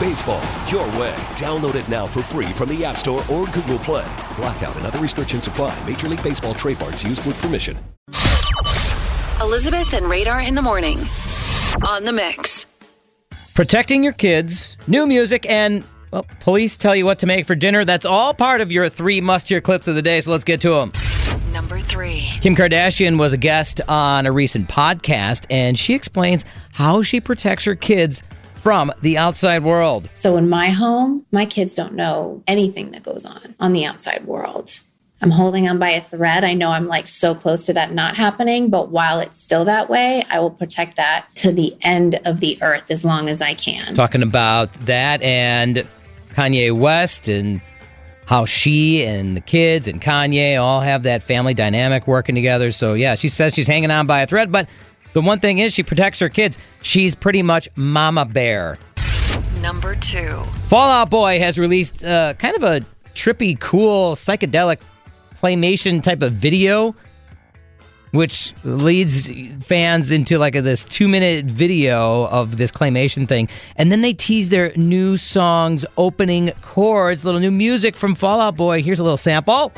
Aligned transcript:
Baseball, 0.00 0.40
your 0.66 0.86
way. 0.98 1.14
Download 1.36 1.74
it 1.74 1.86
now 1.86 2.06
for 2.06 2.22
free 2.22 2.46
from 2.46 2.70
the 2.70 2.82
App 2.86 2.96
Store 2.96 3.22
or 3.30 3.44
Google 3.48 3.78
Play. 3.78 4.10
Blackout 4.34 4.74
and 4.76 4.86
other 4.86 4.98
restrictions 4.98 5.46
apply. 5.46 5.78
Major 5.86 6.08
League 6.08 6.22
Baseball 6.22 6.54
trademarks 6.54 7.04
used 7.04 7.22
with 7.26 7.38
permission. 7.42 7.76
Elizabeth 9.42 9.92
and 9.92 10.06
Radar 10.06 10.40
in 10.40 10.54
the 10.54 10.62
morning 10.62 11.00
on 11.86 12.04
the 12.04 12.12
mix. 12.14 12.64
Protecting 13.54 14.02
your 14.02 14.14
kids, 14.14 14.78
new 14.86 15.06
music, 15.06 15.44
and 15.50 15.84
well, 16.12 16.24
police 16.40 16.78
tell 16.78 16.96
you 16.96 17.04
what 17.04 17.18
to 17.18 17.26
make 17.26 17.44
for 17.44 17.54
dinner. 17.54 17.84
That's 17.84 18.06
all 18.06 18.32
part 18.32 18.62
of 18.62 18.72
your 18.72 18.88
three 18.88 19.20
must 19.20 19.50
hear 19.50 19.60
clips 19.60 19.86
of 19.86 19.96
the 19.96 20.02
day, 20.02 20.22
so 20.22 20.32
let's 20.32 20.44
get 20.44 20.62
to 20.62 20.70
them. 20.70 20.92
Number 21.52 21.78
three. 21.78 22.26
Kim 22.40 22.56
Kardashian 22.56 23.18
was 23.18 23.34
a 23.34 23.36
guest 23.36 23.82
on 23.86 24.24
a 24.24 24.32
recent 24.32 24.66
podcast, 24.66 25.44
and 25.50 25.78
she 25.78 25.94
explains 25.94 26.46
how 26.72 27.02
she 27.02 27.20
protects 27.20 27.66
her 27.66 27.74
kids 27.74 28.22
from 28.62 28.92
the 29.00 29.16
outside 29.16 29.62
world. 29.62 30.08
So 30.14 30.36
in 30.36 30.48
my 30.48 30.68
home, 30.68 31.24
my 31.32 31.46
kids 31.46 31.74
don't 31.74 31.94
know 31.94 32.42
anything 32.46 32.90
that 32.90 33.02
goes 33.02 33.24
on 33.24 33.54
on 33.58 33.72
the 33.72 33.84
outside 33.84 34.26
world. 34.26 34.80
I'm 35.22 35.30
holding 35.30 35.68
on 35.68 35.78
by 35.78 35.90
a 35.90 36.00
thread. 36.00 36.44
I 36.44 36.54
know 36.54 36.70
I'm 36.70 36.86
like 36.86 37.06
so 37.06 37.34
close 37.34 37.66
to 37.66 37.74
that 37.74 37.92
not 37.92 38.16
happening, 38.16 38.70
but 38.70 38.88
while 38.88 39.20
it's 39.20 39.38
still 39.38 39.66
that 39.66 39.90
way, 39.90 40.24
I 40.30 40.40
will 40.40 40.50
protect 40.50 40.96
that 40.96 41.26
to 41.36 41.52
the 41.52 41.76
end 41.82 42.18
of 42.24 42.40
the 42.40 42.58
earth 42.62 42.90
as 42.90 43.04
long 43.04 43.28
as 43.28 43.42
I 43.42 43.52
can. 43.52 43.94
Talking 43.94 44.22
about 44.22 44.72
that 44.86 45.20
and 45.20 45.86
Kanye 46.30 46.74
West 46.74 47.28
and 47.28 47.60
how 48.24 48.46
she 48.46 49.04
and 49.04 49.36
the 49.36 49.40
kids 49.42 49.88
and 49.88 50.00
Kanye 50.00 50.60
all 50.60 50.80
have 50.80 51.02
that 51.02 51.22
family 51.22 51.52
dynamic 51.52 52.06
working 52.06 52.34
together. 52.34 52.70
So, 52.70 52.94
yeah, 52.94 53.14
she 53.14 53.28
says 53.28 53.54
she's 53.54 53.66
hanging 53.66 53.90
on 53.90 54.06
by 54.06 54.22
a 54.22 54.26
thread, 54.26 54.50
but 54.50 54.68
the 55.12 55.20
one 55.20 55.40
thing 55.40 55.58
is 55.58 55.72
she 55.72 55.82
protects 55.82 56.18
her 56.20 56.28
kids. 56.28 56.58
She's 56.82 57.14
pretty 57.14 57.42
much 57.42 57.68
mama 57.76 58.24
bear. 58.24 58.78
Number 59.60 59.94
two. 59.96 60.42
Fall 60.68 60.90
Out 60.90 61.10
Boy 61.10 61.38
has 61.38 61.58
released 61.58 62.04
uh, 62.04 62.34
kind 62.34 62.56
of 62.56 62.62
a 62.62 62.84
trippy, 63.14 63.58
cool, 63.58 64.12
psychedelic 64.12 64.78
claymation 65.34 66.02
type 66.02 66.22
of 66.22 66.32
video, 66.32 66.94
which 68.12 68.54
leads 68.64 69.30
fans 69.64 70.12
into 70.12 70.38
like 70.38 70.54
a, 70.54 70.62
this 70.62 70.84
two 70.84 71.08
minute 71.08 71.44
video 71.44 72.26
of 72.26 72.56
this 72.56 72.70
claymation 72.70 73.28
thing. 73.28 73.48
And 73.76 73.92
then 73.92 74.02
they 74.02 74.12
tease 74.12 74.48
their 74.48 74.72
new 74.76 75.16
song's 75.16 75.84
opening 75.96 76.52
chords, 76.62 77.24
little 77.24 77.40
new 77.40 77.50
music 77.50 77.96
from 77.96 78.14
Fall 78.14 78.40
Out 78.40 78.56
Boy. 78.56 78.82
Here's 78.82 79.00
a 79.00 79.04
little 79.04 79.16
sample. 79.16 79.72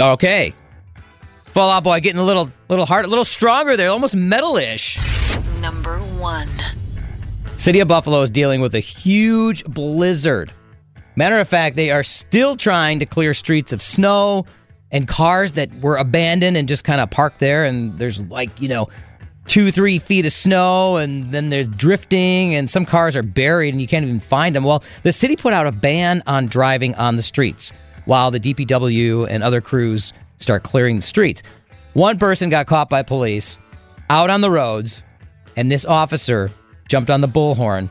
Okay. 0.00 0.52
Fall 1.46 1.70
Out 1.70 1.84
Boy 1.84 2.00
getting 2.00 2.20
a 2.20 2.24
little 2.24 2.50
little 2.68 2.84
hard, 2.84 3.06
a 3.06 3.08
little 3.08 3.24
stronger 3.24 3.76
there, 3.76 3.88
almost 3.88 4.14
metal-ish. 4.14 4.98
Number 5.60 5.98
one. 5.98 6.50
City 7.56 7.80
of 7.80 7.88
Buffalo 7.88 8.20
is 8.20 8.28
dealing 8.28 8.60
with 8.60 8.74
a 8.74 8.80
huge 8.80 9.64
blizzard. 9.64 10.52
Matter 11.16 11.40
of 11.40 11.48
fact, 11.48 11.76
they 11.76 11.90
are 11.90 12.02
still 12.02 12.56
trying 12.56 12.98
to 12.98 13.06
clear 13.06 13.32
streets 13.32 13.72
of 13.72 13.80
snow 13.80 14.44
and 14.90 15.08
cars 15.08 15.52
that 15.52 15.74
were 15.80 15.96
abandoned 15.96 16.58
and 16.58 16.68
just 16.68 16.84
kind 16.84 17.00
of 17.00 17.08
parked 17.10 17.40
there. 17.40 17.64
And 17.64 17.98
there's 17.98 18.20
like, 18.20 18.60
you 18.60 18.68
know, 18.68 18.88
two, 19.46 19.72
three 19.72 19.98
feet 19.98 20.26
of 20.26 20.32
snow, 20.34 20.98
and 20.98 21.32
then 21.32 21.48
there's 21.48 21.68
drifting, 21.68 22.54
and 22.54 22.68
some 22.68 22.84
cars 22.84 23.16
are 23.16 23.22
buried 23.22 23.72
and 23.72 23.80
you 23.80 23.86
can't 23.86 24.04
even 24.04 24.20
find 24.20 24.54
them. 24.54 24.64
Well, 24.64 24.84
the 25.04 25.12
city 25.12 25.36
put 25.36 25.54
out 25.54 25.66
a 25.66 25.72
ban 25.72 26.22
on 26.26 26.48
driving 26.48 26.94
on 26.96 27.16
the 27.16 27.22
streets 27.22 27.72
while 28.06 28.30
the 28.30 28.40
DPW 28.40 29.28
and 29.28 29.42
other 29.42 29.60
crews 29.60 30.12
start 30.38 30.62
clearing 30.62 30.96
the 30.96 31.02
streets. 31.02 31.42
One 31.92 32.18
person 32.18 32.48
got 32.48 32.66
caught 32.66 32.88
by 32.88 33.02
police 33.02 33.58
out 34.08 34.30
on 34.30 34.40
the 34.40 34.50
roads, 34.50 35.02
and 35.56 35.70
this 35.70 35.84
officer 35.84 36.50
jumped 36.88 37.10
on 37.10 37.20
the 37.20 37.28
bullhorn 37.28 37.88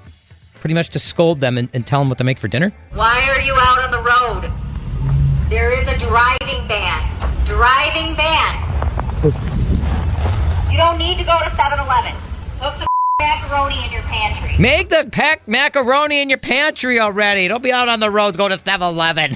pretty 0.66 0.74
much 0.74 0.90
to 0.90 1.00
scold 1.00 1.40
them 1.40 1.60
and, 1.60 1.70
and 1.74 1.86
tell 1.86 2.00
them 2.00 2.10
what 2.10 2.18
to 2.18 2.24
make 2.24 2.40
for 2.40 2.48
dinner. 2.48 2.72
Why 2.94 3.30
are 3.30 3.40
you 3.40 3.54
out 3.54 3.80
on 3.80 3.92
the 3.92 4.00
road? 4.00 4.52
There 5.48 5.72
is 5.80 5.88
a 5.88 5.96
driving 6.00 6.68
ban. 6.68 7.46
Driving 7.46 8.16
ban. 8.16 8.62
You 10.72 10.78
don't 10.78 10.98
need 10.98 11.20
to 11.20 11.24
go 11.24 11.38
to 11.38 11.46
7-Eleven. 11.52 12.16
Cook 12.60 12.74
some 12.76 12.88
macaroni 13.22 13.86
in 13.86 13.92
your 13.92 14.02
pantry. 14.02 14.56
Make 14.58 14.90
the 14.90 15.08
packed 15.12 15.48
macaroni 15.48 16.22
in 16.22 16.30
your 16.30 16.40
pantry 16.40 17.00
already. 17.00 17.48
Don't 17.48 17.62
be 17.62 17.72
out 17.72 17.88
on 17.88 18.00
the 18.00 18.10
roads. 18.10 18.36
Go 18.36 18.48
to 18.48 18.58
7 18.58 18.88
Eleven. 18.88 19.36